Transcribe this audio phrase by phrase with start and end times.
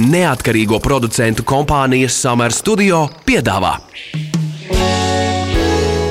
[0.00, 3.74] Neatkarīgo producentu kompānijas Summer Studio piedāvā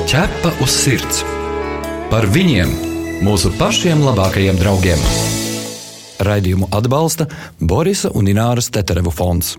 [0.06, 1.24] Ķepa uz sirds
[2.12, 2.70] par viņiem,
[3.26, 5.02] mūsu pašiem labākajiem draugiem.
[6.22, 7.26] Raidījumu atbalsta
[7.58, 9.56] Borisa un Ināras Teterevu fonds.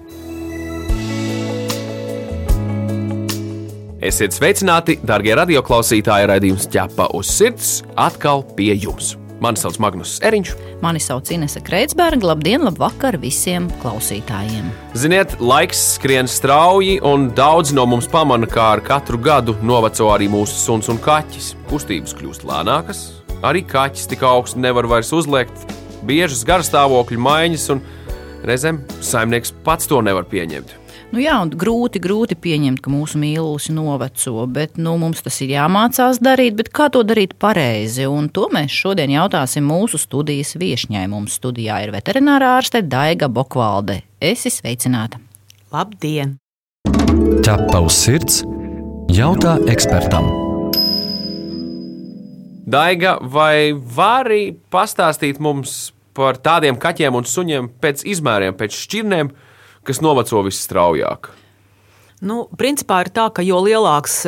[4.00, 9.18] Esiet sveicināti, darbie radioklausītāji, raidījums ķepa uz sirds atkal pie jums.
[9.44, 10.52] Mani sauc Magnus Eriņš.
[10.84, 12.30] Mani sauc Inese Kreitsberga.
[12.30, 14.70] Labdien, labvakar visiem klausītājiem.
[14.96, 20.30] Ziniet, laiks skrien strauji, un daudz no mums pamana, kā ar katru gadu noveco arī
[20.32, 21.54] mūsu suns un kaķis.
[21.72, 23.02] Kustības kļūst lēnākas,
[23.44, 25.76] arī kaķis tik augstu nevar vairs uzliekt,
[26.08, 27.84] biežas garastāvokļu maiņas, un
[28.48, 30.83] reizēm saimnieks pats to nevar pieņemt.
[31.14, 36.18] Nu jā, grūti, grūti pieņemt, ka mūsu mīlestības noveco, bet nu, mums tas ir jāmācās
[36.26, 36.64] darīt.
[36.74, 38.08] Kā to darīt pareizi?
[38.10, 41.04] Un to mēs šodien jautāsim mūsu studijas viesņai.
[41.12, 44.00] Mums studijā ir veterinārā ārste Daiga Bokvalde.
[44.18, 45.22] Esi sveicināta!
[45.70, 46.40] Labdien!
[47.46, 48.42] Ķepa uz sirds
[49.14, 50.32] jautā ekspertam.
[52.66, 59.36] Daiga, vai vari pastāstīt mums par tādiem kaķiem un suņiem pēc izmēriem, pēc šķirnēm?
[59.88, 61.32] Kas noveco visstraujāk?
[62.24, 64.22] Nu, principā ir tā, ka jo lielāks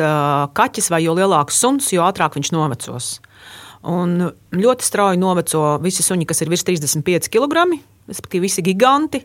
[0.56, 3.14] kaķis vai jo lielāks suns, jo ātrāk viņš novecos.
[3.86, 4.18] Un
[4.52, 7.64] ļoti strauji noveco visi suņi, kas ir virs 35 kg,
[8.10, 9.22] respektīvi visi giganti,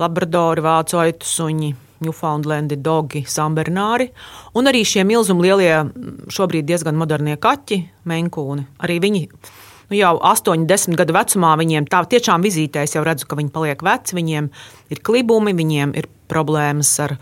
[0.00, 4.06] labradori, vācu aitu suņi, Newfoundlandi, dogi, sambernāri,
[4.56, 5.74] un arī šie milzumi lielie,
[6.32, 8.64] šobrīd diezgan modernie kaķi, menkūni.
[8.80, 9.26] Arī viņi
[9.90, 13.82] nu, jau 8, 10 gadu vecumā viņiem tā tiešām vizītēs, jau redzu, ka viņi paliek
[13.84, 14.50] veci, viņiem
[14.94, 17.16] ir klibumi, viņiem ir problēmas ar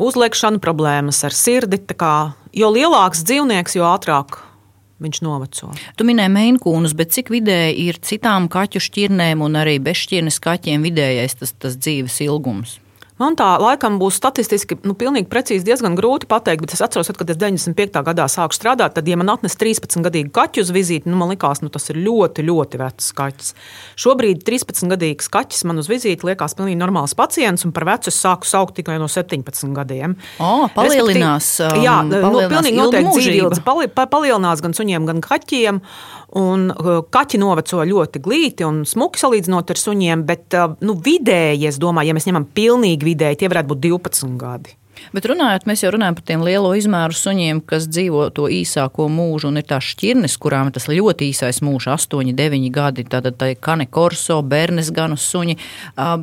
[0.00, 1.82] uzliekšanu, problēmas ar sirdi.
[1.92, 4.40] Kā, jo lielāks dzīvnieks, jo ātrāk
[5.00, 5.72] viņš noveco.
[5.96, 11.40] Tu minēji mēnkūnus, bet cik vidēji ir citām kaķu šķirnēm un arī bezšķirnes kaķiem vidējais
[11.40, 12.78] tas, tas dzīves ilgums?
[13.20, 17.28] Man tā laikam būs statistiski nu, pilnīgi precīzi diezgan grūti pateikt, bet es atceros, kad
[17.28, 18.00] es 95.
[18.06, 21.60] gadā sāku strādāt, tad, ja man atnes 13 gadīgu kaķu uz vizīti, nu, man likās,
[21.60, 23.52] nu, tas ir ļoti, ļoti vecs kaķis.
[24.00, 28.22] Šobrīd 13 gadīgs kaķis man uz vizīti liekas pilnīgi normāls pacients, un par vecu es
[28.24, 30.16] sāku saukt tikai no 17 gadiem.
[30.40, 31.50] O, palielinās.
[31.66, 35.84] Um, jā, nu, palielinās nu, pilnīgi noteikti dzīvības pali, palielinās gan suņiem, gan kaķiem.
[36.40, 41.66] Un uh, kaķi noveco ļoti glīti un smuki salīdzinot ar suņiem, bet uh, nu, vidēji,
[41.66, 44.76] es domāju, ja mēs ņemam pilnīgi vidēji, tie varētu būt 12 gadi.
[45.14, 49.48] Bet runājot, mēs jau runājam par tiem lielo izmēru suņiem, kas dzīvo to īsāko mūžu,
[49.50, 53.04] un ir tās šķirnes, kurām ir tas ļoti īsais mūžs, 8, 9 gadi.
[53.10, 55.56] Tātad tā ir kane korso, bērnes ganu suņi.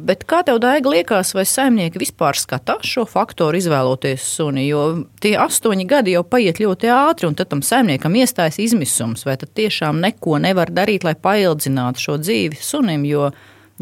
[0.08, 4.68] Bet kā tev daiga liekas, vai saimnieki vispār skatās šo faktoru izvēloties suni?
[4.70, 4.86] Jo
[5.24, 9.56] tie 8 gadi jau paiet ļoti ātri, un tad tam saimniekam iestājas izmisums, vai tad
[9.58, 13.32] tiešām neko nevar darīt, lai paildzinātu šo dzīvi sunim, jo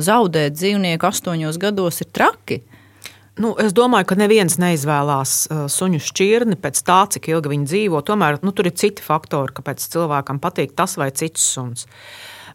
[0.02, 2.64] zaudēt dzīvnieku astoņos gados ir traki.
[3.36, 8.00] Nu, es domāju, ka neviens neizvēlās uh, suņu šķirni pēc tā, cik ilgi viņi dzīvo.
[8.08, 11.84] Tomēr nu, tur ir citi faktori, kāpēc cilvēkam patīk tas vai cits suns.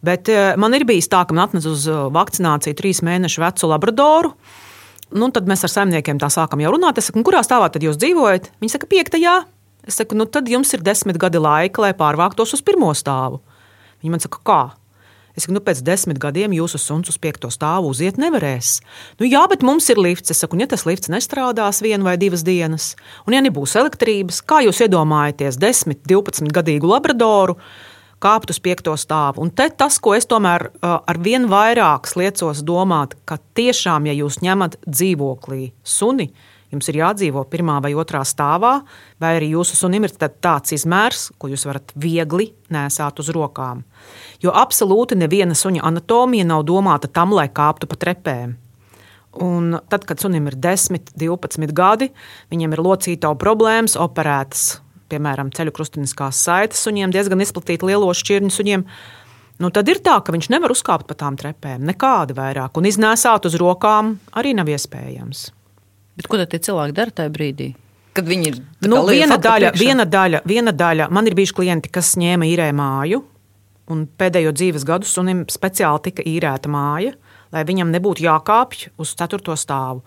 [0.01, 3.69] Bet uh, man ir bijis tā, ka man atnesa uz uh, vakcināciju trīs mēnešu vecu
[3.69, 4.33] labradoru.
[5.13, 6.97] Nu, tad mēs ar saimniekiem tā sākam jau runāt.
[6.97, 8.49] Es saku, kurā stāvā tad jūs dzīvojat?
[8.65, 9.37] Viņi saka, piektajā.
[9.85, 13.43] Es saku, nu tad jums ir desmit gadi laika, lai pārvāktos uz pirmo stāvu.
[14.01, 14.63] Viņi man saka, kā?
[15.37, 18.81] Es saku, nu, pēc desmit gadiem jūsu suns uz piekto stāvu uziet nevarēs.
[19.21, 20.33] Nu, jā, bet mums ir lifts.
[20.35, 22.95] Es saku, ja tas lifts nestrādās vienu vai divas dienas,
[23.27, 27.59] un ja nebūs elektrības, kā jūs iedomājaties desmit, divpadsmit gadīgu labradoru?
[28.21, 29.41] Kāpt uz piekto stāvu.
[29.41, 34.43] Un te tas, ko es tomēr ar vien vairāk liecos domāt, ka tiešām, ja jūs
[34.45, 36.29] ņemat dzīvoklī suni,
[36.71, 38.81] jums ir jādzīvo pirmā vai otrā stāvā,
[39.21, 43.85] vai arī jūsu sunim ir tāds izmērs, ko jūs varat viegli nesāt uz rokām.
[44.43, 48.57] Jo absolūti neviena suņa anatomija nav domāta tam, lai kāptu pa trepēm.
[49.41, 52.11] Un tad, kad sunim ir 10, 12 gadi,
[52.51, 58.85] viņiem ir locītavu problēmas, operētas, piemēram, ceļu krustveida saites suņiem, diezgan izplatīta lielo šķirņu suņiem.
[59.61, 63.47] Nu, tad ir tā, ka viņš nevar uzkāpt pa tām trepēm, nekāda vairāk, un iznēsāt
[63.47, 65.51] uz rokām arī nav iespējams.
[66.21, 67.71] Bet ko tad cilvēki dara tajā brīdī?
[68.13, 68.57] Kad viņi ir
[68.91, 73.23] nu, viena, daļa, viena, daļa, viena daļa, man ir bijuši klienti, kas ņēma īrē māju,
[73.89, 77.15] un pēdējo dzīves gadu sunim speciāli tika īrēta māja,
[77.55, 80.05] lai viņam nebūtu jākāpj uz ceturto stāvu.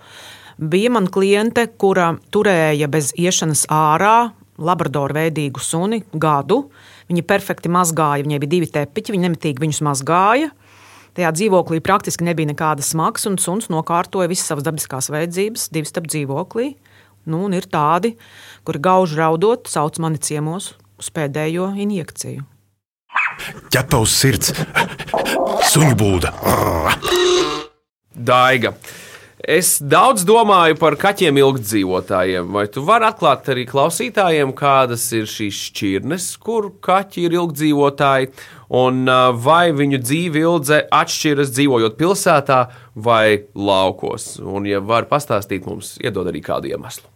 [0.61, 4.29] Bija man kliente, kura turēja bez iešanas ārā
[4.61, 6.67] labradoru veidīgu suni gadu.
[7.09, 10.51] Viņa perfekti mazgāja, viņai bija divi tepiķi, viņa nemitīgi viņus mazgāja.
[11.13, 16.09] Tajā dzīvoklī praktiski nebija nekādas smagas, un suns nokārtoja visas savas dabiskās vajadzības, divi stūri
[16.09, 16.71] dzīvoklī.
[17.29, 18.15] Nu, ir tādi,
[18.67, 22.43] kuri gauži raudot, sauc mani ciemos uz pēdējo injekciju.
[23.73, 24.51] Ķepa uz sirds,
[25.69, 26.33] suņu būda.
[28.13, 28.73] Daiga.
[29.43, 32.45] Es daudz domāju par kaķiem ilgdzīvotājiem.
[32.55, 38.29] Vai tu vari atklāt arī klausītājiem, kādas ir šīs šķirnes, kur kaķi ir ilgdzīvotāji,
[38.79, 39.01] un
[39.43, 42.59] vai viņu dzīve ilgze atšķiras dzīvojot pilsētā
[42.95, 44.37] vai laukos?
[44.39, 47.11] Un, ja var pastāstīt mums, iedod arī kādu iemeslu.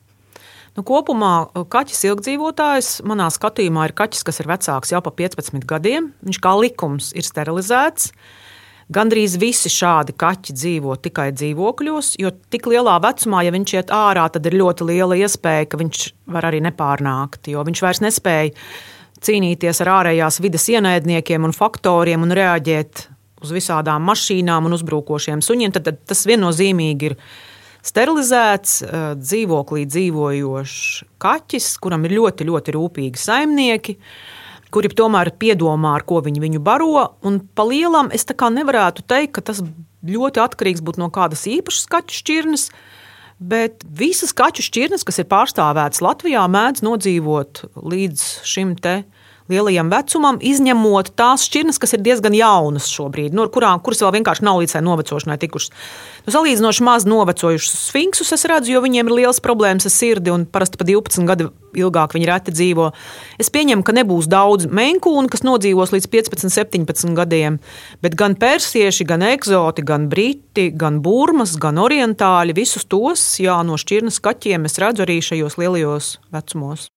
[0.75, 6.11] Nu, kopumā kaķis ilgdzīvotājs manā skatījumā ir kaķis, kas ir vecāks jau pa 15 gadiem.
[6.27, 8.11] Viņš kā likums ir sterilizēts.
[8.87, 14.29] Gandrīz visi šādi kaķi dzīvo tikai dzīvokļos, jo tik lielā vecumā, ja viņš iet ārā,
[14.31, 18.53] tad ir ļoti liela iespēja, ka viņš var arī nepārnākt, jo viņš vairs nespēja
[19.27, 23.03] cīnīties ar ārējās vidas ienaidniekiem un faktoriem un reaģēt
[23.43, 25.75] uz visādām mašīnām un uzbrukošiem suņiem.
[25.75, 27.17] Tad, tad tas viennozīmīgi ir
[27.85, 33.97] sterilizēts, eh, dzīvoklī dzīvojošs kaķis, kuram ir ļoti, ļoti rūpīgi saimnieki,
[34.73, 37.07] kuri tomēr piedomā, ar ko viņi viņu baro.
[37.27, 39.63] Un pa lielam es nevarētu teikt, ka tas
[40.07, 42.69] ļoti atkarīgs būtu no kādas īpašas kaķu šķirnes.
[43.37, 49.03] Bet visas kaķu šķirnes, kas ir pārstāvētas Latvijā, mēdz nodzīvot līdz šim te
[49.51, 54.45] lielajam vecumam, izņemot tās šķirnes, kas ir diezgan jaunas šobrīd, no kurām, kuras vēl vienkārši
[54.47, 55.71] nav līdz novecošanai tikušas.
[56.25, 60.47] Nu, salīdzinoši maz novecojušus sfinksus es redzu, jo viņiem ir liels problēmas ar sirdi un
[60.49, 62.91] parasti pa 12 gadu ilgāk viņi reti dzīvo.
[63.41, 67.59] Es pieņemu, ka nebūs daudz menkūnu, kas nodzīvos līdz 15, 17 gadiem,
[68.03, 73.79] bet gan persieši, gan ekzoti, gan briti, gan burmas, gan orientāļi, visus tos jā, no
[73.79, 76.87] šķirnes kaķiem es redzu arī šajos lielajos vecumos.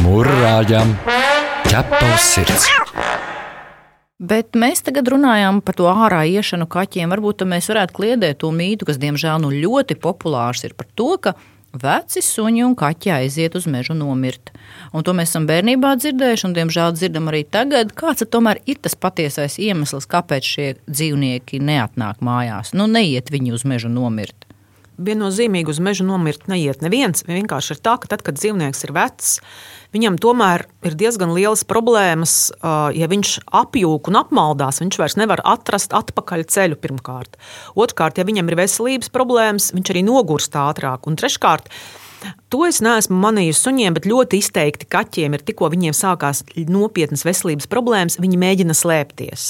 [0.00, 0.96] Mūrāģam
[1.70, 2.68] ķepa uz sirds.
[4.20, 7.08] Bet mēs tagad runājam par to ārā iešanu kaķiem.
[7.08, 11.32] Varbūt mēs varētu kliedēt to mītu, kas, diemžēl, nu ļoti populārs ir par to, ka
[11.72, 14.52] veci suņi un kaķi aiziet uz mežu nomirt.
[14.92, 17.94] Un to mēs esam bērnībā dzirdējuši, un, diemžēl, dzirdam arī tagad.
[17.98, 22.74] Kāds tomēr ir tas patiesais iemesls, kāpēc šie dzīvnieki neatnāk mājās?
[22.74, 24.46] Nu, neiet viņi uz mežu nomirt
[25.00, 27.24] viennozīmīgi uz mežu nomirt neiet neviens.
[27.24, 29.38] Vienkārši ir tā, ka tad, kad dzīvnieks ir vecs,
[29.94, 32.34] viņam tomēr ir diezgan lielas problēmas.
[32.96, 37.40] Ja viņš apjūk un apmaldās, viņš vairs nevar atrast atpakaļ ceļu pirmkārt.
[37.78, 41.10] Otrkārt, ja viņam ir veselības problēmas, viņš arī nogurst ātrāk.
[41.10, 41.72] Un treškārt,
[42.52, 47.70] To es neesmu manījusi suņiem, bet ļoti izteikti kaķiem ir tikko viņiem sākās nopietnas veselības
[47.70, 49.46] problēmas, viņi mēģina slēpties.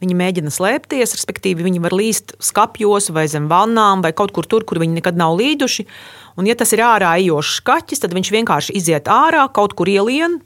[0.00, 4.64] Viņi mēģina slēpties, respektīvi, viņi var līst skapjos vai zem vannām vai kaut kur tur,
[4.64, 5.84] kur viņi nekad nav līduši.
[6.40, 10.38] Un, ja tas ir ārā ejošs kaķis, tad viņš vienkārši iziet ārā, kaut kur ielien,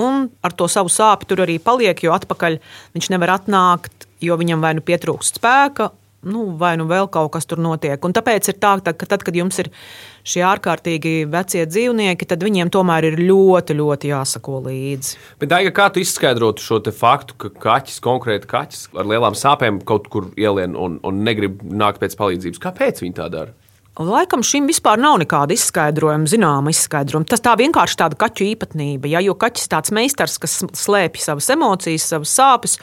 [0.00, 2.56] un ar to savu sāpju tur arī paliek, jo atpakaļ
[2.96, 5.90] viņš nevar atnākt, jo viņam vai nu pietrūkst spēka,
[6.28, 7.98] nu, vai nu vēl kaut kas tur notiek.
[8.04, 9.70] Un tāpēc ir tā, ka tad, kad jums ir
[10.26, 15.16] šie ārkārtīgi vecie dzīvnieki, tad viņiem tomēr ir ļoti, ļoti jāsako līdzi.
[15.42, 20.06] Bet, Daiga, kā tu izskaidrotu šo faktu, ka kaķis, konkrēti kaķis ar lielām sāpēm kaut
[20.12, 22.62] kur ielien un, un negrib nākt pēc palīdzības?
[22.62, 23.56] Kāpēc viņi tā dara?
[24.00, 27.28] Laikam šim vispār nav nekāda izskaidrojuma, zināma izskaidrojuma.
[27.28, 29.10] Tas tā vienkārši tāda kaķu īpatnība.
[29.12, 32.78] Ja, jo kaķis ir tāds meistars, kas slēpj savas emocijas, savas sāpes.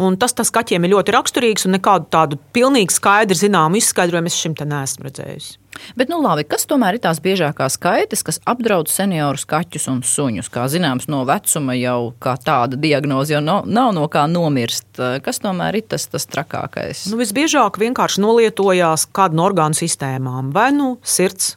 [0.00, 4.38] Un tas, tas kaķiem ir ļoti raksturīgs, un nekādu tādu pilnīgi skaidru, zināmu izskaidrojumu es
[4.40, 5.52] šim te neesmu redzējis.
[5.98, 10.50] Bet, nu, labi, kas tomēr ir tās biezākās kaitas, kas apdraud seniorus kaķus un suņus?
[10.54, 14.86] Kā zināms, no vecuma jau tāda diagnoze jau nav, nav no kā nomirst.
[15.24, 17.08] Kas tomēr ir tas, tas trakākais?
[17.10, 21.56] Nu, visbiežāk vienkārši nolietojās kādu no orgānu sistēmām, vai nu sirds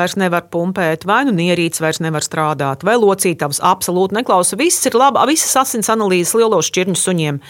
[0.00, 4.58] vairs nevar pumpēt, vai nu nierīts vairs nevar strādāt, vai locītavas absolūti neklausa.
[4.60, 7.40] Viss ir labi, visas asins analīzes lielos šķirņu suņiem.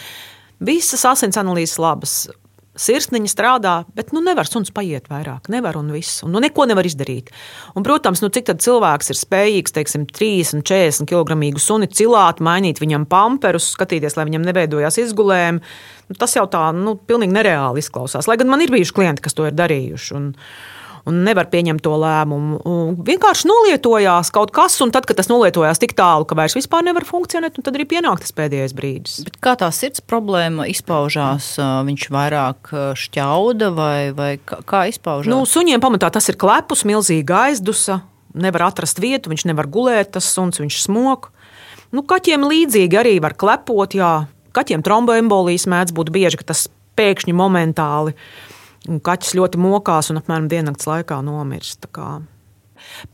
[0.60, 2.20] Visas asins analīzes labas.
[2.80, 5.48] Sirsniņa strādā, bet nu, nevar suns paiet vairāk.
[5.52, 6.22] Nevar un viss.
[6.24, 7.32] Un, nu, neko nevar izdarīt.
[7.74, 13.08] Un, protams, nu, cik cilvēks ir spējīgs, teiksim, 30, 40 kg suni cilāt, mainīt viņam
[13.10, 15.64] pamperus, skatīties, lai viņam neveidojās izgulējumi.
[16.12, 18.30] Nu, tas jau tā, nu, pilnīgi nereāli izklausās.
[18.30, 20.14] Lai gan man ir bijuši klienti, kas to ir darījuši.
[20.16, 20.30] Un,
[21.08, 22.60] un nevar pieņemt to lēmumu.
[22.68, 27.06] Un vienkārši nolietojās kaut kas, un tad, kad tas nolietojās tik tālu, ka vairs nevar
[27.06, 29.16] funkcionēt, tad arī pienāk tas pēdējais brīdis.
[29.26, 31.54] Bet kā tā sirds problēma izpaužās?
[31.58, 35.30] Viņš vairāk šķauda vai, vai kā izpaužās?
[35.30, 38.02] Nu, suņiem pamatā tas ir klepus, milzīga aizdusa.
[38.30, 41.32] Nevar atrast vietu, viņš nevar gulēt, tas suns viņš smok.
[41.90, 43.96] Nu, kaķiem līdzīgi arī var klepot.
[43.98, 44.28] Jā.
[44.54, 50.48] Kaķiem tromboembolijas mēdz būt bieži, ka tas pēkšņi momentāli Un kaķis ļoti mokās un apmēram
[50.50, 51.86] diennakts laikā nomirst.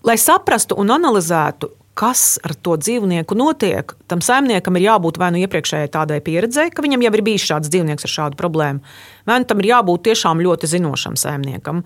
[0.06, 5.40] Lai saprastu un analizētu, kas ar to dzīvnieku notiek, tam saimniekam ir jābūt vai nu
[5.40, 8.82] iepriekšējai tādai pieredzei, ka viņam jau ir bijis šāds dzīvnieks ar šādu problēmu,
[9.28, 11.82] vai nu tam ir jābūt tiešām ļoti zinošam saimniekam.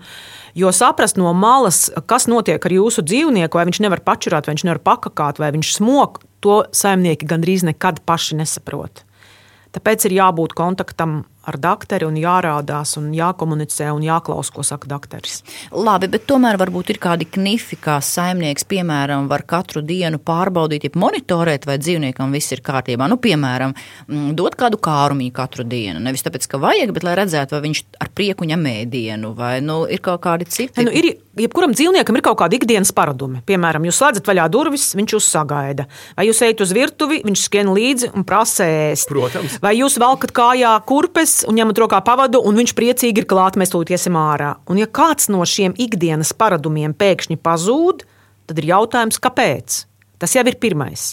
[0.57, 4.67] Jo saprast no malas, kas notiek ar jūsu dzīvnieku, vai viņš nevar pačurāt, vai viņš
[4.67, 9.05] nevar pakakāt, vai viņš smok, to saimnieki gandrīz nekad paši nesaprot.
[9.71, 15.41] Tāpēc ir jābūt kontaktam ar doktoru un jārādās, un jākomunicē un jāklaus, ko saka doktors.
[15.73, 21.01] Labi, bet tomēr varbūt ir kādi knifi, kā saimnieks, piemēram, var katru dienu pārbaudīt, ja
[21.01, 23.09] monitorēt, vai dzīvniekam viss ir kārtībā.
[23.09, 23.73] Nu, piemēram,
[24.07, 26.01] mm, dot kādu kārumiņu katru dienu.
[26.03, 29.83] Nevis tāpēc, ka vajag, bet lai redzētu, vai viņš ar prieku ņem ēdienu, vai nu,
[29.89, 30.85] ir kaut kādi citi.
[30.85, 33.41] Nu, ir, jebkuram dzīvniekam ir kaut kāda ikdienas paradumi.
[33.47, 35.87] Piemēram, jūs slēdzat vaļā durvis, viņš jūs sagaida.
[36.17, 39.09] Vai jūs ejat uz virtuvi, viņš skrien līdzi un prasa ēst.
[39.11, 39.57] Protams.
[39.63, 43.73] Vai jūs velkat kājā kurpes un ņemat rokā pavadu, un viņš priecīgi ir klāt, mēs
[43.73, 44.55] tūlīt iesim ārā.
[44.71, 48.05] Un ja kāds no šiem ikdienas paradumiem pēkšņi pazūd,
[48.49, 49.81] tad ir jautājums, kāpēc?
[50.21, 51.11] Tas jau ir pirmais.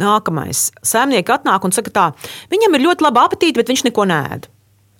[0.00, 0.68] Nākamais.
[0.82, 2.06] Sēmnieki atnāk un saka, tā,
[2.50, 4.51] viņam ir ļoti laba apetīte, bet viņš neko nēd.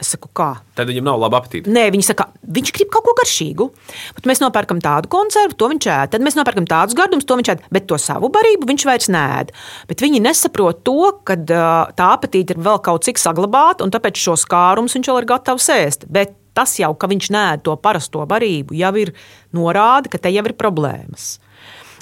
[0.02, 0.48] Es saku, kā?
[0.74, 1.70] Tad viņam nav laba apetīte.
[1.70, 3.68] Nē, viņi saka, viņš grib kaut ko garšīgu.
[4.16, 6.12] Bet mēs nopērkam tādu konservu, to viņš ēd.
[6.14, 7.64] Tad mēs nopērkam tādus gardumus, to viņš ēd.
[7.74, 9.52] Bet to savu barību viņš vairs nēd.
[9.90, 14.42] Bet viņi nesaprot to, ka tā apetīte ir vēl kaut cik saglabāta, un tāpēc šos
[14.50, 16.08] kārumus viņš vēl ir gatavs ēst.
[16.10, 19.12] Bet tas jau, ka viņš nēd to parasto barību, jau ir
[19.54, 21.36] norāde, ka te jau ir problēmas.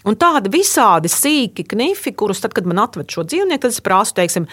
[0.08, 4.16] Un tādi visādi sīki knifi, kurus tad, kad man atved šo dzīvnieku, tad es prasu,
[4.16, 4.48] teiksim,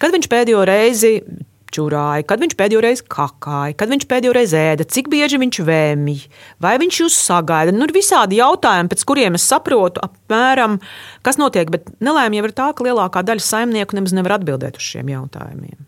[0.00, 1.12] kad viņš pēdējo reizi
[1.74, 6.30] čurāja, kad viņš pēdējo reizi kakāja, kad viņš pēdējo reizi ēda, cik bieži viņš vēmīja,
[6.62, 7.74] vai viņš jūs sagaida.
[7.74, 10.78] Nu, ir visādi jautājumi, pēc kuriem es saprotu, apmēram,
[11.26, 11.70] kas notiek.
[11.72, 15.78] Bet nelēma jau ir tā, ka lielākā daļa saimnieku nemaz nevar atbildēt uz šiem jautājumiem.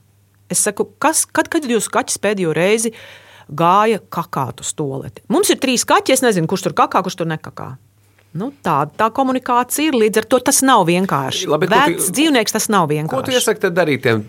[0.53, 2.95] Es saku, kas, kad, kad jūs kaķis pēdējo reizi
[3.49, 5.25] gāja kakāt uz toleti?
[5.33, 7.75] Mums ir trīs kaķi, es nezinu, kurš tur kakā, kurš tur nekakā.
[8.39, 9.97] Nu, tāda tā komunikācija ir.
[9.97, 11.49] Līdz ar to tas nav vienkārši.
[11.49, 13.17] Labi, Vecs dzīvnieks tas nav vienkārši.
[13.17, 14.27] Ko tu iesaki darīt tiem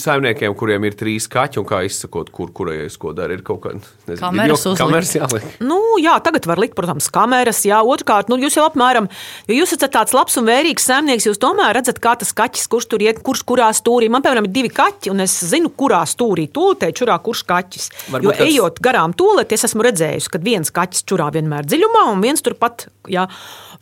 [0.00, 4.16] saimniekiem, kuriem ir trīs kaķi, un kā izsakot, kur kurējais ko dara, ir kaut kāda
[4.20, 5.46] kameras jāliek.
[5.62, 7.62] Nu, jā, tagad var likt, protams, kameras.
[7.68, 9.08] Jā, otrkārt, nu, jūs jau apmēram,
[9.48, 12.90] ja jūs esat tāds labs un vērīgs saimnieks, jūs tomēr redzat, kā tas kaķis, kurš
[12.92, 14.10] tur iet, kurš kurā stūrī.
[14.12, 17.90] Man, piemēram, ir divi kaķi, un es zinu, kurā stūrī tūlītē čurā kurš kaķis.
[18.14, 22.24] Varbūt jo ejot garām tūlīt, es esmu redzējis, ka viens kaķis čurā vienmēr dziļumā, un
[22.24, 23.26] viens turpat, jā,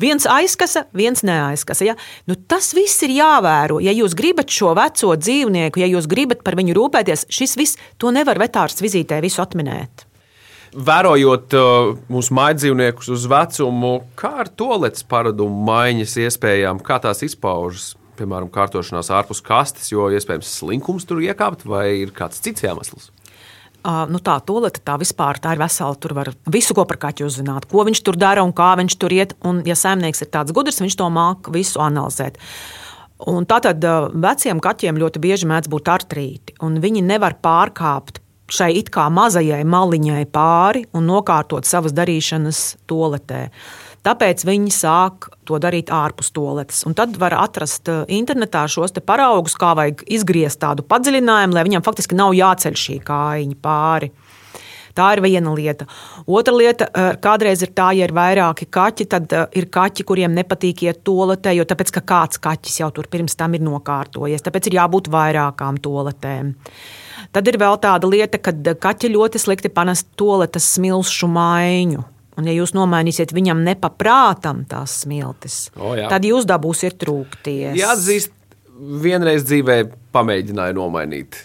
[0.00, 1.87] viens aizkasa, viens neaizkasa.
[1.90, 1.95] Jā.
[2.28, 3.81] Nu, tas viss ir jāvēro.
[3.85, 8.12] Ja jūs gribat šo veco dzīvnieku, ja jūs gribat par viņu rūpēties, šis viss, to
[8.14, 10.07] nevar vetārs vizītē visu atminēt.
[10.69, 17.95] Vērojot uh, mūsu mājdzīvniekus uz vecumu, kā ar toaletes paradumu maiņas iespējām, kā tās izpaužas?
[18.19, 23.12] Piemēram, kārtošanās ārpus kastes, jo iespējams slinkums tur iekāpt, vai ir kāds cits iemesls?
[23.87, 25.94] Nu tā tolete, tā vispār tā ir vesela.
[25.97, 29.14] Tur var visu ko par kaķu uzzināt, ko viņš tur dara un kā viņš tur
[29.14, 29.37] iet.
[29.47, 32.40] Un, ja saimnieks ir tāds gudrs, viņš to māca visu analizēt.
[33.30, 33.82] Un tātad
[34.14, 38.20] veciem kaķiem ļoti bieži mēdz būt artrīti, un viņi nevar pārkāpt
[38.52, 43.49] šai it kā mazajai maliņai pāri un nokārtot savas darīšanas toaletē.
[44.07, 46.85] Tāpēc viņi sāk to darīt ārpus toaletes.
[46.87, 51.85] Un tad var atrast uh, internetā šos paraugus, kā vajag izgriezt tādu padziļinājumu, lai viņam
[51.87, 54.12] faktiski nav jāceļ šī kājiņa pāri.
[54.99, 55.87] Tā ir viena lieta.
[56.26, 60.35] Otra lieta, uh, kādreiz ir tā, ja ir vairāki kaķi, tad uh, ir kaķi, kuriem
[60.35, 64.47] nepatīk iet toaletē, jo tāpēc, ka kāds kaķis jau tur pirms tam ir nokārtojies.
[64.47, 66.55] Tāpēc ir jābūt vairākām toaletēm.
[67.35, 72.07] Tad ir vēl tāda lieta, ka kaķi ļoti slikti panes toaletes smilšu maiņu.
[72.38, 76.07] Un, ja jūs nomainīsiet viņam nepaprātam tās smiltis, O, jā.
[76.12, 77.75] tad jūs dabūsiet trūkties.
[77.78, 78.30] Jāatzīst,
[79.02, 79.80] vienreiz dzīvē
[80.14, 81.40] pamēģināju nomainīt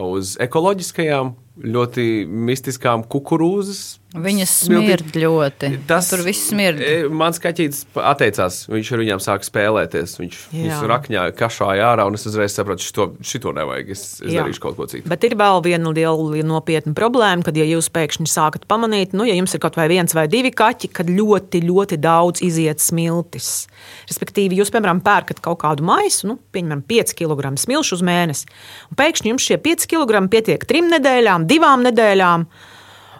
[0.00, 2.06] uz ekoloģiskajām, ļoti
[2.48, 3.98] mistiskām kukurūzas.
[4.16, 5.02] Viņas smiltīm.
[5.02, 5.68] smird ļoti.
[5.84, 6.78] Tur viss smird.
[6.80, 8.62] e, Mans kaķis atteicās.
[8.72, 10.14] Viņš ar viņiem sāka spēlēties.
[10.16, 13.90] Viņš viņus rakņā, kašāja ārā, un es uzreiz sapratu, šito, šito nevajag.
[13.92, 14.46] Es, es Jā.
[14.46, 15.04] darīšu kaut ko citu.
[15.12, 19.36] Bet ir vēl viena liela nopietna problēma, kad ja jūs pēkšņi sākat pamanīt, nu, ja
[19.36, 23.66] jums ir kaut vai viens vai divi kaķi, kad ļoti, ļoti daudz iziet smiltis.
[24.08, 28.48] Respektīvi, jūs, piemēram, pērkat kaut kādu maisu, nu, pieņemam, 5 kg smilšu uz mēnesi,
[28.88, 32.48] un pēkšņi jums šie 5 kg pietiek trim nedēļām, divām nedēļām.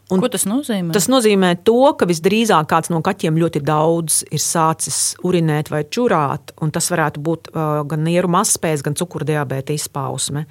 [0.09, 0.95] Un Ko tas nozīmē?
[0.97, 6.55] Tas nozīmē, to, ka visdrīzāk kāds no kaķiem ļoti daudz ir sācis urinēt vai čurāt,
[6.65, 10.47] un tas varētu būt uh, gan nieru mazspējas, gan cukurdibēta izpausme.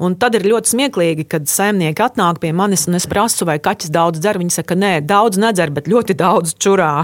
[0.00, 3.92] Un tad ir ļoti smieklīgi, kad saimnieki atnāk pie manis un es prasu, vai kaķis
[3.92, 4.40] daudz dzer.
[4.40, 6.94] Viņi saka, nē, daudz nedzer, bet ļoti daudz čurā.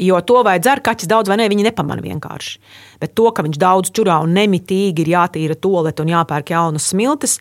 [0.00, 2.56] Jo to vai dzer kaķis daudz vai nē, viņi nepamanā vienkārši.
[3.02, 7.36] Bet to, ka viņš daudz čurā un nemitīgi ir jātīra tolete un jāpērk jaunas smiltis,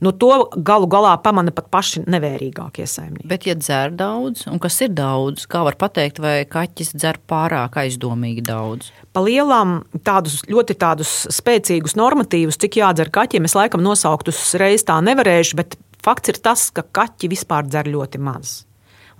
[0.00, 3.28] nu to galu galā pamana pat paši nevērīgākie saimnieki.
[3.30, 7.76] Bet, ja dzer daudz, un kas ir daudz, kā var pateikt, vai kaķis dzer pārāk
[7.82, 8.90] aizdomīgi daudz?
[9.14, 14.96] Pa lielām, tādus ļoti tādus spēcīgus normatīvus, cik jādzer kaķiem, es laikam nosauktus reiz tā
[15.04, 18.60] nevarēšu, bet fakts ir tas, ka kaķi vispār dzer ļoti maz.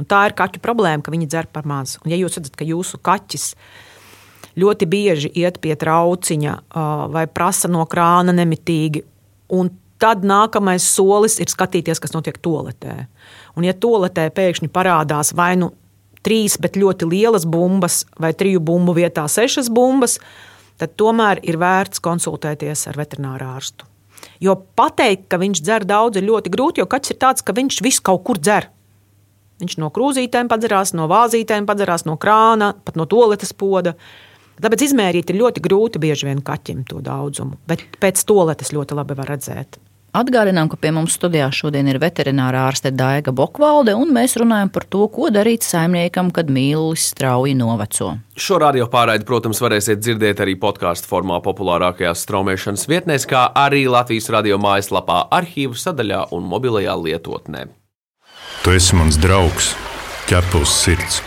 [0.00, 1.98] Un tā ir kaķu problēma, ka viņi dzer par maz.
[2.00, 3.50] Un ja jūs redzat, ka jūsu kaķis
[4.60, 6.56] ļoti bieži iet pie trauciņa
[7.12, 9.04] vai prasa no krāna nemitīgi,
[9.52, 9.68] un
[10.00, 13.04] tad nākamais solis ir skatīties, kas notiek toaletē.
[13.56, 15.72] Un, ja toaletē pēkšņi parādās vai nu
[16.26, 20.18] trīs, bet ļoti lielas bumbas, vai triju bumbu vietā sešas bumbas,
[20.80, 23.88] tad tomēr ir vērts konsultēties ar veterināru ārstu.
[24.40, 27.80] Jo pateikt, ka viņš dzer daudz, ir ļoti grūti, jo kaķis ir tāds, ka viņš
[27.84, 28.68] visu kaut kur dzer.
[29.60, 33.94] Viņš no krūzītēm padzerās, no vāzītēm padzerās, no krāna, pat no toaletes poda.
[34.60, 39.16] Tāpēc izmērīt ir ļoti grūti bieži vien kaķim to daudzumu, bet pēc toaletes ļoti labi
[39.16, 39.80] var redzēt.
[40.10, 44.86] Atgādinām, ka pie mums studijā šodien ir veterinārā ārste Daiga Bokvalde, un mēs runājam par
[44.90, 48.16] to, ko darīt saimniekam, kad mīlulis strauji noveco.
[48.34, 54.26] Šo radio pārraidi, protams, varēsiet dzirdēt arī podkāstu formā populārākajās straumēšanas vietnēs, kā arī Latvijas
[54.34, 57.68] radio mājaslapā, arhīvu sadaļā un mobilajā lietotnē.
[58.64, 59.76] Tu esi mans draugs,
[60.26, 61.22] ķepus sirds.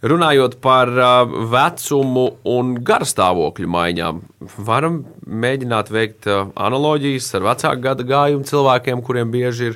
[0.00, 4.20] Runājot par uh, vecumu un garstāvokļu maiņām,
[4.64, 9.74] varam mēģināt veikt uh, analoģijas ar vecāku gada gājumu cilvēkiem, kuriem bieži ir,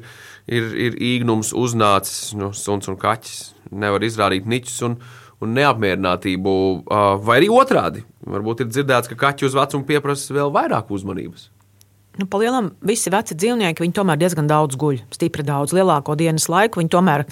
[0.48, 3.50] ir, ir īgnums uznācis nu, suns un kaķis.
[3.76, 4.94] Nevar izrādīt niķus un,
[5.44, 6.54] un neapmierinātību,
[6.88, 8.06] uh, vai arī otrādi.
[8.24, 11.50] Varbūt ir dzirdēts, ka kaķi uz vecumu pieprasa vēl vairāk uzmanības.
[12.16, 15.02] Nu, Palielam visi veci dzīvnieki, tomēr diezgan daudz guļ.
[15.12, 17.26] Stipri daudz, lielāko dienas laiku viņi tomēr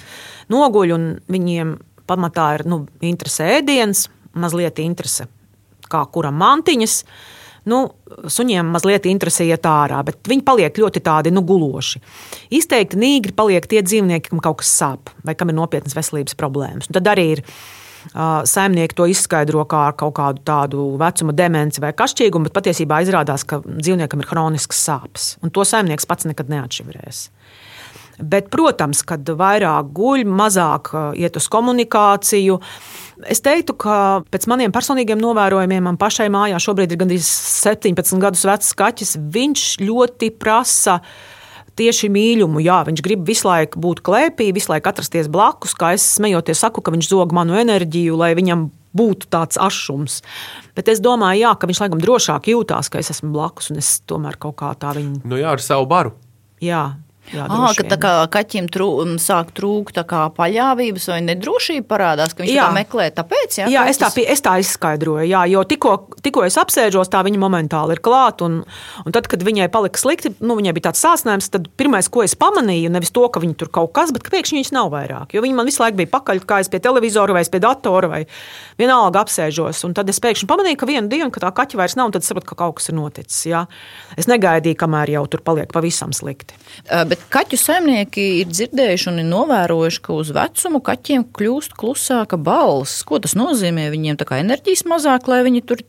[0.53, 1.73] noguļ un viņiem
[2.09, 5.27] pamatā ir nu, interese ēdiens, mazliet interese,
[5.91, 6.97] kā kuram mantiņas.
[7.69, 7.85] Nu,
[8.27, 12.01] suņiem mazliet interesē iet ārā, bet viņi paliek ļoti tādi nu, guloši.
[12.59, 16.91] Izteikti nīgri paliek tie dzīvnieki, kam kaut kas sāp vai kam ir nopietnas veselības problēmas.
[16.91, 17.43] Un tad arī ir
[18.49, 23.61] saimnieki to izskaidro kā kaut kādu tādu vecuma demenci vai kašķīgumu, bet patiesībā izrādās, ka
[23.63, 25.29] dzīvniekam ir hronisks sāpes.
[25.43, 27.29] Un to saimnieks pats nekad neatšifrēs.
[28.19, 32.59] Bet, protams, kad vairāk guļ, mazāk uh, iet uz komunikāciju.
[33.29, 33.97] Es teiktu, ka
[34.33, 37.29] pēc maniem personīgiem novērojumiem, man pašai mājā šobrīd ir gandrīz
[37.63, 39.15] 17 gadus vecs kaķis.
[39.33, 40.99] Viņš ļoti prasa
[41.79, 42.61] tieši mīlumu.
[42.63, 45.73] Jā, viņš grib visu laiku būt klēpī, visu laiku atrasties blakus.
[45.77, 50.21] Kā es smejoties, saku, ka viņš zog manu enerģiju, lai viņam būtu tāds ašums.
[50.77, 53.95] Bet es domāju, jā, ka viņš laikam drošāk jūtās, ka es esmu blakus un es
[54.09, 55.23] tomēr kaut kā tā viņu.
[55.25, 56.13] Nu jā, ar savu baru.
[56.63, 56.93] Jā,
[57.31, 58.87] Jā, à, ka tā kā kaķim trū,
[59.21, 62.65] sāk trūkt paļāvības vai nedrošība parādās, ka viņš jā.
[62.75, 63.61] meklē tāpēc.
[63.61, 65.93] Jā, jā es, tā, es tā izskaidroju, jā, jo tikko,
[66.25, 68.49] tikko es apsēžos, tā viņa momentāli ir klāta.
[68.49, 68.59] Un,
[69.05, 72.35] un tad, kad viņai palika slikti, nu, viņai bija tāds sācinājums, tad pirmais, ko es
[72.35, 75.33] pamanīju, nevis to, ka viņa tur kaut kas, bet ka pēkšņi viņas nav vairāk.
[75.33, 78.21] Jo viņi man visu laiku bija pakaļ, kā es pie televizora vai pie datora vai
[78.81, 79.85] vienalga apsēžos.
[79.87, 82.27] Un tad es pēkšņi pamanīju, ka vienu dienu, ka tā kaķa vairs nav, un tad
[82.27, 83.41] sapratu, ka kaut kas ir noticis.
[83.47, 83.65] Jā.
[84.19, 86.57] Es negaidīju, kamēr jau tur paliek pavisam slikti.
[86.83, 92.39] Uh, Bet kaķu saimnieki ir dzirdējuši un ir novērojuši, ka uz vecumu kaķiem kļūst klusāka
[92.41, 93.03] balss.
[93.05, 93.83] Ko tas nozīmē?
[93.93, 95.83] Viņiem tā kā enerģijas mazāk, lai viņi tur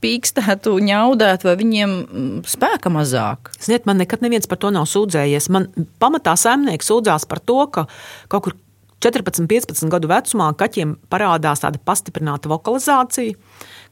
[0.00, 3.52] pīkstētu, ņaudētu, vai viņiem mm, spēka mazāk?
[3.60, 5.50] Ziniet, man nekad neviens par to nav sūdzējies.
[5.52, 5.68] Man
[6.00, 7.84] pamatā saimnieks sūdzās par to, ka
[8.32, 8.56] kaut kur
[9.04, 13.36] 14, 15 gadu vecumā kaķiem parādās tāda pastiprināta vokalizācija,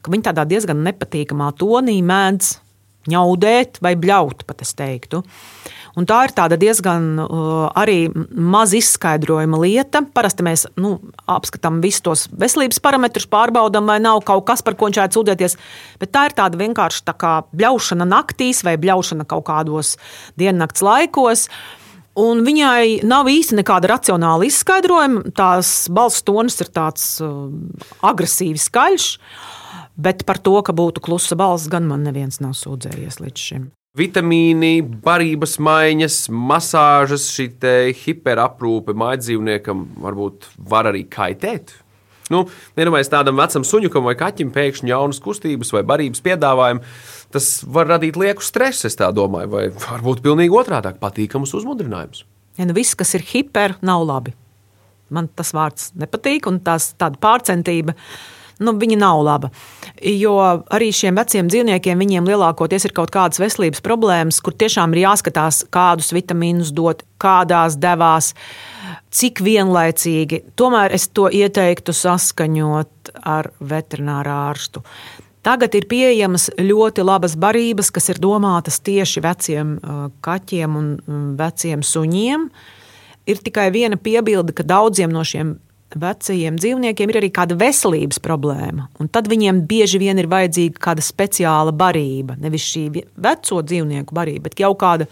[0.01, 2.55] ka viņi tādā diezgan nepatīkamā tonī mēdz
[3.09, 5.23] ņaudēt vai bļaut, pat es teiktu.
[5.25, 10.05] Uh, Un tā ir diezgan uh, arī maz izskaidrojama lieta.
[10.15, 14.87] Parasti mēs nu, apskatām visus tos veselības parametrus, pārbaudām, vai nav kaut kas, par ko
[14.89, 15.59] viņš varētu sūdzēties.
[16.03, 19.97] Bet tā ir tāda vienkārši tā kā bļaušana naktīs vai bļaušana kaut kādos
[20.39, 21.49] diennakts laikos.
[22.21, 25.31] Un viņai nav īsti nekāda racionāla izskaidrojuma.
[25.35, 27.49] Tās balss tonis ir tāds uh,
[28.07, 29.11] agresīvs, skaļš.
[30.01, 33.69] Bet par to, ka būtu klusa balss, gan man neviens nav sūdzējies līdz šim.
[33.99, 37.49] Vitamīni, barības maiņas, masāžas, šī
[38.05, 41.75] hiperaprūpe mājdzīvniekam varbūt var arī kaitēt.
[42.31, 42.45] Nu,
[42.79, 46.85] Vienmēr tādam vecam suņukam vai kaķim pēkšņi jaunas kustības vai barības piedāvājumi,
[47.35, 52.23] tas var radīt lieku stresu, es domāju, vai varbūt pilnīgi otrādi- patīkamus uzmundrinājumus.
[52.57, 54.35] Ja nu viss, kas ir hiper, nav labi.
[55.11, 57.97] Man tas vārds nepatīk, un tās tāda pārcentība
[58.61, 59.51] nu, viņa nav laba.
[60.05, 60.37] Jo
[60.73, 65.64] arī šiem veciem dzīvniekiem viņiem lielākoties ir kaut kādas veselības problēmas, kur tiešām ir jāskatās,
[65.73, 68.35] kādus vitamīnus dot, kādās devās,
[69.11, 70.44] cik vienlaicīgi.
[70.57, 74.85] Tomēr es to ieteiktu saskaņot ar veterināru ārstu.
[75.40, 80.90] Tagad ir pieejamas ļoti labas barības, kas ir domātas tieši veciem uh, kaķiem un
[81.38, 82.44] veciem suņiem.
[83.31, 85.55] Ir tikai viena piebilde, ka daudziem no šiem
[85.98, 88.88] vecajiem dzīvniekiem ir arī kāda veselības problēma.
[89.12, 92.37] Tad viņiem bieži vien ir vajadzīga kāda speciāla barība.
[92.40, 95.09] Nevis šī veco dzīvnieku barība, bet jau kāda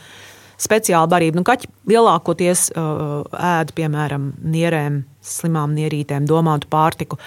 [0.58, 1.38] speciāla barība.
[1.38, 7.18] Nu, kaķi lielākoties uh, ēd, piemēram, nierēm, slimām nierītēm domātu pārtiku.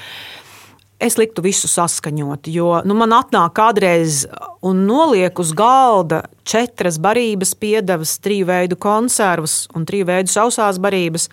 [1.02, 2.48] es liktu visu saskaņot.
[2.54, 4.26] Jo nu, man atnāk kādreiz
[4.62, 11.30] un noliek uz galda četras barības piedevas, trīs veidu konservas un trīs veidu sausās barības.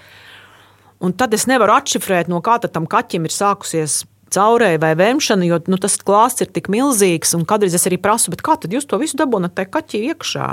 [0.98, 4.02] Un tad es nevaru atšifrēt, no kā tam kaķim ir sākusies
[4.34, 7.36] caurēja vai vēmšana, jo nu, tas klāsts ir tik milzīgs.
[7.48, 10.48] Kādreiz es arī prasu, kā tad jūs to visu dabūjāt tajā kaķī iekšā?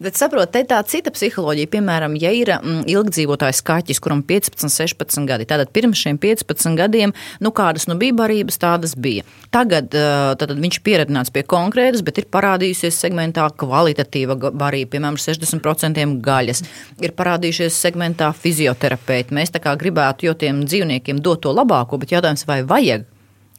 [0.00, 1.70] Bet saprotiet, te ir tā cita psiholoģija.
[1.72, 7.14] Piemēram, ja ir mm, ilgdzīvotājs kaķis, kuram 15, 16 gadi, tad pirms šiem 15 gadiem,
[7.40, 9.26] nu, kādas nu bija barības, tādas bija.
[9.54, 16.18] Tagad tad viņš ir pieredzināts pie konkrētas, bet ir parādījusies segmentā kvalitatīva barība, piemēram, 60%
[16.24, 16.64] gaļas.
[17.02, 19.34] Ir parādījušies segmentā fizioterapeiti.
[19.36, 23.08] Mēs tā kā gribētu, jo tiem dzīvniekiem dot to labāko, bet jautājums, vai vajag?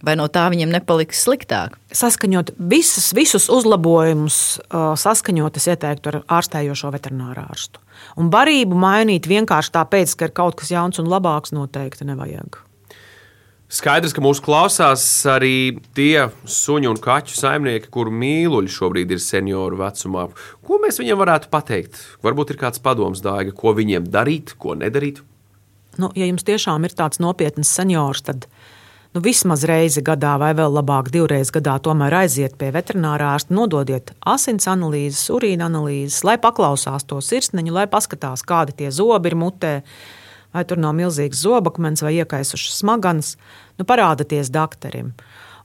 [0.06, 1.76] Vai no tā viņiem nepaliks sliktāk?
[1.94, 4.40] Saskaņot visus, visus uzlabojumus,
[4.72, 7.84] saskaņot es ieteiktu ar ārstējošo veterināru ārstu.
[8.18, 12.64] Un barību mainīt vienkārši tāpēc, ka ir kaut kas jauns un labāks, noteikti nevajag.
[13.72, 19.80] Skaidrs, ka mūsu klausās arī tie suņu un kaķu saimnieki, kuru mīluļi šobrīd ir senioru
[19.80, 20.26] vecumā.
[20.68, 22.02] Ko mēs viņiem varētu pateikt?
[22.26, 25.22] Varbūt ir kāds padoms dāga, ko viņiem darīt, ko nedarīt.
[26.02, 28.50] Nu, ja jums tiešām ir tāds nopietns seniors, tad
[29.13, 34.13] nu, vismaz reizi gadā, vai vēl labāk, divreiz gadā, tomēr aiziet pie veterinārā ārsta, nododiet
[34.28, 39.76] asins analīzes, urīna analīzes, lai paklausās to sirsniņu, lai paskatās, kādi tie zobi ir mutē.
[40.52, 43.38] Vai tur nav milzīgs zobakmens vai iekaisušas smadzenes,
[43.80, 45.13] nu, parādieties doktoram.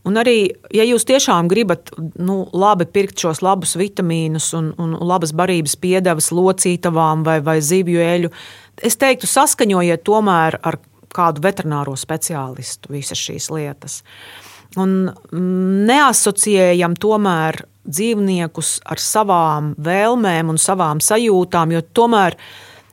[0.06, 5.32] Un arī, ja jūs tiešām gribat nu, labi pirkt šos labus vitamīnus un, un labas
[5.34, 8.30] barības piedevas locītavām vai, vai zivju eļu,
[8.86, 10.78] es teiktu, saskaņojiet tomēr ar
[11.14, 14.00] kādu veterināro speciālistu visas šīs lietas.
[14.76, 22.36] Un mm, neasociējam tomēr dzīvniekus ar savām vēlmēm un savām sajūtām, jo tomēr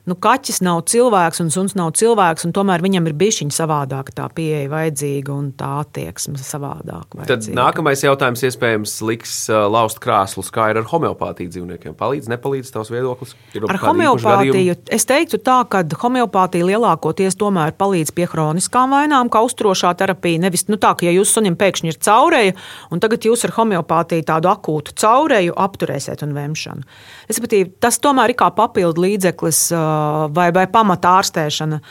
[0.09, 4.27] nu, kaķis nav cilvēks un suns nav cilvēks, un tomēr viņam ir bijis savādāka tā
[4.35, 7.23] pieeja vajadzīga un tā attieksme savādāka.
[7.27, 11.95] Tad nākamais jautājums iespējams liks uh, laust krāslus, kā ir ar homeopātiju dzīvniekiem.
[11.99, 13.35] Palīdz, nepalīdz tavs viedoklis?
[13.55, 19.43] Ir ar homeopātiju es teiktu tā, ka homeopātija lielākoties tomēr palīdz pie hroniskām vainām, kā
[19.47, 20.41] uzturošā terapija.
[20.43, 22.57] Nevis nu, tā, ka ja jūs sunim pēkšņi ir caureja,
[22.91, 26.87] un tagad jūs ar homeopātiju tādu akūtu caureju apturēsiet un vemšanu.
[27.31, 29.92] Respektīvi, tas tomēr ir kā papildu līdzeklis uh,
[30.35, 31.81] vai, vai pamata ārstēšana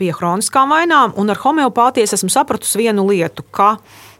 [0.00, 1.12] pie chroniskām vainām.
[1.20, 3.74] Un ar homeopātiju es esmu sapratusi vienu lietu, ka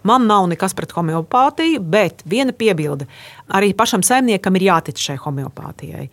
[0.06, 3.08] man nav nekas pret homeopātiju, bet viena piebilde.
[3.56, 6.08] Arī pašam saimniekam ir jātic šai homeopātijai.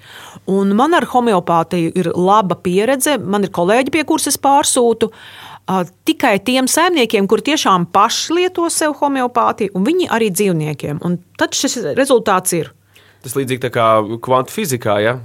[0.52, 3.18] Un man ar homeopātiju ir laba pieredze.
[3.20, 5.12] Man ir kolēģi, pie kuriem es pārsūtu.
[6.08, 11.02] Tikai tiem saimniekiem, kuri tiešām paši lieto sev homeopātiju, un viņi arī dzīvniekiem.
[11.04, 12.72] Un tad šis rezultāts ir.
[13.26, 13.88] Tas līdzīgi kā
[14.24, 14.96] kvantu fizikā.
[15.04, 15.18] Ja?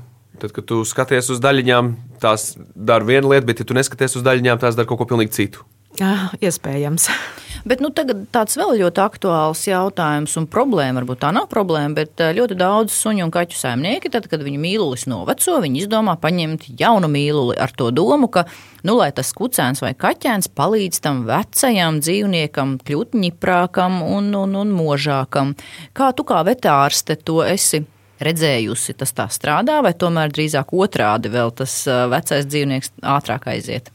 [0.43, 4.27] Tad, kad tu skaties uz daļiņām, tās dara vienu lietu, bet, ja tu neskaties uz
[4.27, 5.63] daļiņām, tās dara kaut ko pilnīgi citu.
[6.01, 7.07] Jā, iespējams.
[7.69, 10.99] Bet nu, tagad tāds vēl ļoti aktuāls jautājums un problēma.
[10.99, 15.05] Varbūt tā nav problēma, bet ļoti daudz suņu un kaķu saimnieki, tad, kad viņu mīlulis
[15.07, 18.49] noveco, viņi izdomā paņemt jaunu mīluli ar to domu, ka,
[18.83, 24.75] nu, lai tas kucēns vai kaķēns palīdz tam vecajam dzīvniekam kļūt ņiprākam un, un, un
[24.75, 25.55] možākam.
[25.95, 27.85] Kā tu kā vetārste to esi
[28.27, 33.93] redzējusi, tas tā strādā, vai tomēr drīzāk otrādi vēl tas vecais dzīvnieks ātrāk aiziet?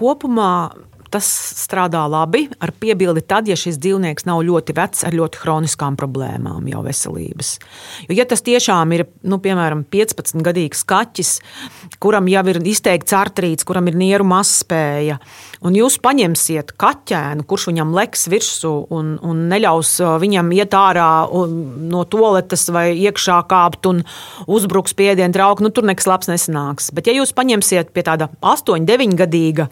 [0.00, 0.52] Kopumā
[1.10, 1.26] tas
[1.58, 2.46] strādā labi.
[2.62, 7.56] Ar piebildi tad, ja šis dzīvnieks nav ļoti vecs, ar ļoti kroniskām problēmām jau veselības.
[8.06, 11.32] Jo, ja tas tiešām ir, nu, piemēram, 15 gadīgs kaķis,
[12.00, 15.18] kuram jau ir izteikts artrīts, kuram ir nieru mazspēja,
[15.66, 22.04] un jūs paņemsiet kaķēnu, kurš viņam leks virsū un, un neļaus viņam iet ārā no
[22.08, 24.04] toaletes vai iekšā kāpt un
[24.48, 26.90] uzbruks piedienu trauku, nu, tur nekas labs nesanāks.
[26.96, 29.68] Bet, ja jūs paņemsiet pie tāda 8, 9 gadīga,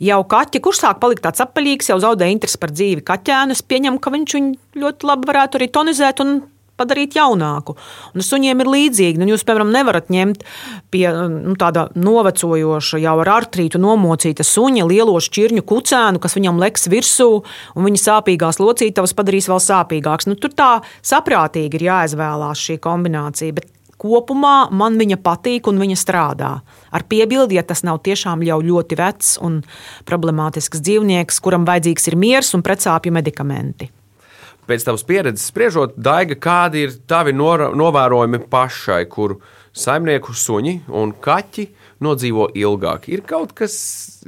[0.00, 3.56] jau kaķi, kurš sāk palikt tāds apaļīgs, jau zaudē interesi par dzīvi kaķēnu.
[3.56, 6.40] Es pieņemu, ka viņš viņu ļoti labi varētu arī tonizēt un
[6.80, 7.76] padarīt jaunāku.
[8.14, 9.20] Un suņiem ir līdzīgi.
[9.20, 10.46] Nu, jūs, piemēram, nevarat ņemt
[10.92, 16.88] pie nu, tāda novecojoša, jau ar artrītu nomocīta suņa lielo šķirņu kucēnu, kas viņam leks
[16.92, 17.28] virsū,
[17.76, 20.30] un viņa sāpīgās locītavas padarīs vēl sāpīgākas.
[20.30, 20.72] Nu, tur tā
[21.04, 23.58] saprātīgi ir jāizvēlās šī kombinācija.
[23.60, 23.68] Bet
[24.00, 26.50] kopumā man viņa patīk un viņa strādā.
[26.90, 29.60] Ar piebildi, ja tas nav tiešām jau ļoti vecs un
[30.08, 33.90] problemātisks dzīvnieks, kuram vajadzīgs ir miers un precāpju medikamenti.
[34.70, 39.40] Pēc tavas pieredzes spriežot, Daiga, kādi ir tavi novērojumi pašai, kur
[39.74, 41.64] saimnieku suņi un kaķi
[42.04, 43.08] nodzīvo ilgāk.
[43.10, 43.74] Ir kaut kas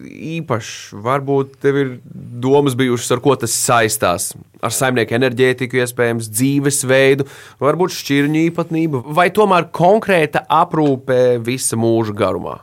[0.02, 1.94] īpašs, varbūt tev ir
[2.42, 4.32] domas bijušas, ar ko tas saistās.
[4.62, 7.28] Ar saimnieku enerģētiku, iespējams, dzīvesveidu,
[7.62, 12.58] varbūt šķirņu īpatnību, vai tomēr konkrēta aprūpe visa mūža garumā.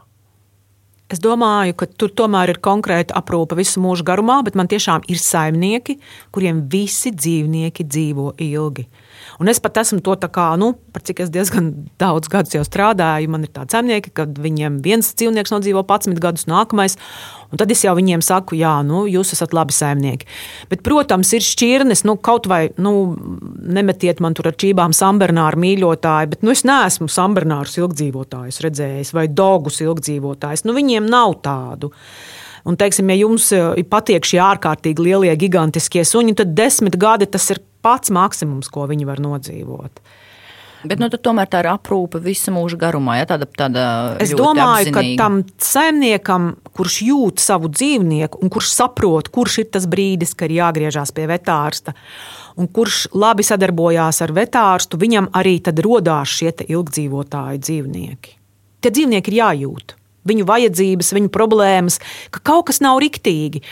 [1.10, 5.18] Es domāju, ka tur tomēr ir konkrēta aprūpe visu mūžu garumā, bet man tiešām ir
[5.18, 5.96] saimnieki,
[6.36, 8.86] kuriem visi dzīvnieki dzīvo ilgi.
[9.40, 11.70] Un es pat esmu to tā kā, nu, par cik es diezgan
[12.02, 16.44] daudz gadus jau strādāju, man ir tādi zemnieki, kad viņiem viens dzīvnieks nodzīvo 11 gadus,
[16.52, 16.98] nākamais.
[17.50, 20.28] Un tad es jau viņiem saku, jā, nu, jūs esat labi saimnieki.
[20.70, 23.16] Bet, protams, ir šķirnes, nu, kaut vai nu,
[23.64, 29.30] nemetiet man tur ar čībām sambernāru mīļotāju, bet nu, es neesmu sambernārus ilgdzīvotājus redzējis vai
[29.32, 30.68] dogus ilgdzīvotājus.
[30.68, 31.94] Nu, viņiem nav tādu.
[32.68, 37.48] Un, teiksim, ja jums eh, patīk šie ārkārtīgi lielie, gigantiskie suņi, tad desmit gadi tas
[37.56, 40.04] ir pats maksimums, ko viņi var nodzīvot.
[40.80, 43.18] Bet nu, tomēr tā ir aprūpe visa mūža garumā.
[43.20, 43.26] Ja?
[43.28, 43.84] Tāda, tāda
[44.24, 44.96] es domāju, apzinīga.
[44.96, 46.46] ka tam saimniekam,
[46.78, 51.28] kurš jūt savu dzīvnieku un kurš saprot, kurš ir tas brīdis, kad ir jāgriežās pie
[51.28, 51.98] vetārsta,
[52.56, 58.36] un kurš labi sadarbojās ar vetārstu, viņam arī tad radās šie ilgdzīvotāji dzīvnieki.
[58.80, 59.96] Tie dzīvnieki ir jājūt.
[60.30, 62.00] Viņu vajadzības, viņu problēmas,
[62.32, 63.64] ka kaut kas nav riktīgi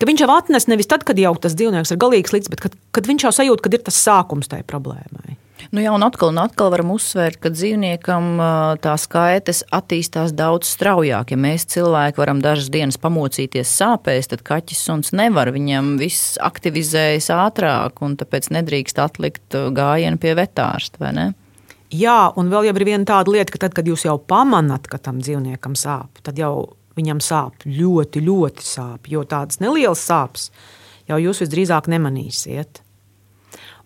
[0.00, 2.76] ka viņš jau atnes nevis tad, kad jau tas dzīvnieks ir galīgs līdz, bet kad,
[2.94, 5.38] kad viņš jau sajūt, ka ir tas sākums tai problēmai.
[5.70, 8.40] Nu jā, un atkal, un atkal varam uzsvērt, ka dzīvniekam
[8.82, 11.32] tā skaites attīstās daudz straujāk.
[11.32, 15.52] Ja mēs cilvēki varam dažas dienas pamocīties sāpēs, tad kaķis suns nevar.
[15.54, 21.28] Viņam viss aktivizējas ātrāk, un tāpēc nedrīkst atlikt gājienu pie vetārsta, vai ne?
[21.92, 25.20] Jā, un vēl ir viena tāda lieta, ka tad, kad jūs jau pamanāt, ka tam
[25.20, 29.10] dzīvniekam sāp, tad jau viņam sāp ļoti, ļoti sāp.
[29.12, 30.50] Jo tādas nelielas sāpes
[31.08, 32.82] jau jūs visdrīzāk nemanīsiet.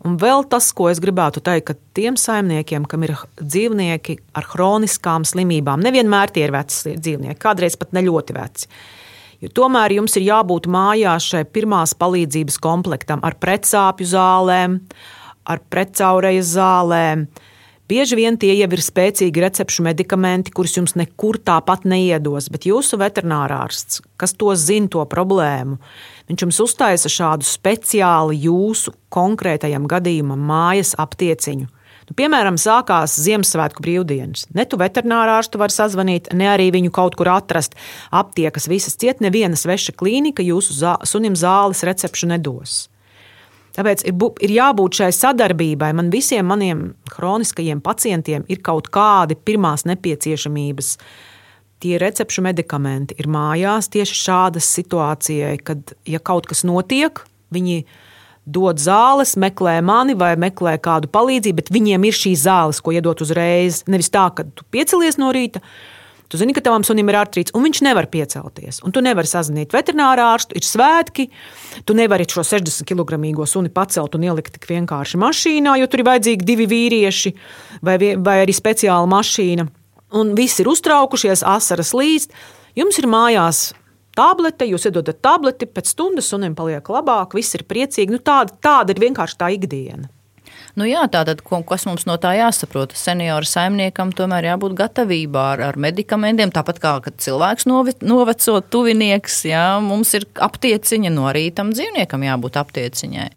[0.06, 5.24] Un vēl tas, ko es gribētu teikt, ka tiem saimniekiem, kam ir dzīvnieki ar chroniskām
[5.26, 8.70] slimībām, nevienmēr tie ir veci dzīvnieki, kādreiz pat ne ļoti veci.
[9.42, 14.78] Jo tomēr jums ir jābūt mājās šai pirmās palīdzības komplektam ar pretsāpju zālēm,
[15.46, 17.26] ar pretcaurejas zālēm,
[17.86, 22.98] Bieži vien tie jau ir spēcīgi recepšu medikamenti, kurus jums nekur tāpat neiedos, bet jūsu
[22.98, 25.78] veterinārārsts, kas to zina, to problēmu,
[26.26, 31.70] viņš jums uztaisa šādu speciāli jūsu konkrētajam gadījumam mājas aptieciņu.
[32.06, 34.48] Nu, piemēram, sākās Ziemassvētku brīvdienas.
[34.54, 37.78] Ne tu veterinārārstu var sazvanīt, ne arī viņu kaut kur atrast.
[38.14, 42.84] Aptiekas visas ciet, neviena sveša klīnika jūsu zā, sunim zāles recepšu nedos.
[43.76, 45.92] Tāpēc ir, ir jābūt šai sadarbībai.
[45.96, 50.94] Man visiem maniem kroniskajiem pacientiem ir kaut kādi pirmās nepieciešamības.
[51.84, 57.20] Tie recepšu medikamenti ir mājās tieši šādas situācijai, kad, ja kaut kas notiek,
[57.52, 57.82] viņi
[58.46, 63.20] dod zāles, meklē mani vai meklē kādu palīdzību, bet viņiem ir šīs zāles, ko iedot
[63.20, 63.82] uzreiz.
[63.90, 65.60] Nevis tā, ka tu piecelies no rīta,
[66.28, 68.80] Tu zini, ka tavam sunim ir artrīts, un viņš nevar piecelties.
[68.86, 71.28] Un tu nevari sazvanīt veterinārā ārstu, ir svētki.
[71.86, 76.08] Tu nevari šo 60 kg suni pacelt un ielikt tik vienkārši mašīnā, jo tur ir
[76.10, 77.34] vajadzīgi divi vīrieši
[77.86, 79.68] vai, vai arī speciāla mašīna.
[80.18, 82.30] Un visi ir uztraukušies, asaras līdz.
[82.78, 83.62] Jums ir mājās
[84.16, 88.16] tablete, jūs iedodat tableti, pēc stundas sunim paliek labāk, viss ir priecīgi.
[88.16, 90.10] Nu, tāda, tāda ir vienkārši tā ikdiena.
[90.76, 92.92] Nu jā, tātad, kas mums no tā jāsaprot?
[92.92, 96.50] Senioru saimniekam tomēr jābūt gatavībā ar, ar medikamentiem.
[96.52, 96.92] Tāpat kā
[97.24, 97.64] cilvēks
[98.04, 103.30] noveco, tuvinieks, jā, mums ir aptieciņa, no arī tam dzīvniekam jābūt aptieciņai.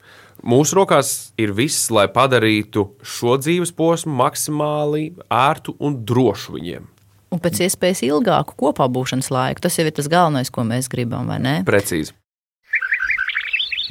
[0.52, 6.90] Mūsu rokās ir viss, lai padarītu šo dzīves posmu maksimāli ērtu un drošu viņiem.
[7.32, 9.64] Un pēc iespējas ilgāku kopā būšanas laiku.
[9.64, 11.56] Tas jau ir tas galvenais, ko mēs gribam, vai ne?
[11.68, 12.16] Precīzi.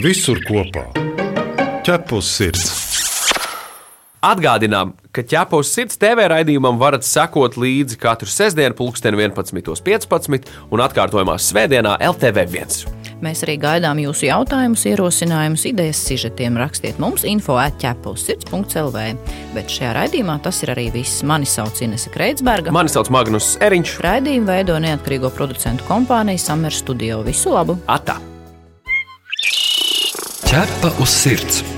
[0.04, 0.90] Visur kopā-
[1.88, 2.77] ķepus sirds.
[4.18, 11.36] Atgādinām, ka ķepos sirds TV raidījumam varat sekot līdzi katru sestdienu, pulksten 11.15 un atkārtojumā
[11.38, 12.96] Svētdienā LTV1.
[13.22, 16.58] Mēs arī gaidām jūsu jautājumus, ierosinājumus, idejas, sižetiem.
[16.58, 19.06] Rakstiet mums info atķepos sirds.lv.
[19.54, 21.22] Bet šajā raidījumā tas ir arī viss.
[21.26, 22.74] Mani sauc Inese Kreitsberga.
[22.74, 23.96] Mani sauc Magnus Eriņš.
[24.06, 27.22] Raidījumu veido neatkarīgo producentu kompānija Summer Studio.
[27.26, 27.78] Visu labu!
[27.90, 28.18] Atā!
[30.48, 31.77] Ķepa uz sirds!